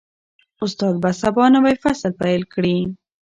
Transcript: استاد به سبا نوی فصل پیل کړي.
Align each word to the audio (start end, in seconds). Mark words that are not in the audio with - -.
استاد 0.63 0.95
به 1.03 1.11
سبا 1.21 1.45
نوی 1.55 1.75
فصل 1.83 2.11
پیل 2.21 2.41
کړي. 2.53 2.77